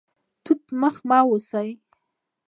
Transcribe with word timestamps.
توت 0.43 0.61
مخ 0.81 0.95
مه 1.09 1.19
اوسئ 1.27 1.69